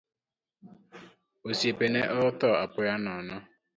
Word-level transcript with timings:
Osiepene 1.47 2.01
ne 2.07 2.11
otho 2.25 2.49
apoya 2.63 2.95
nono. 3.05 3.37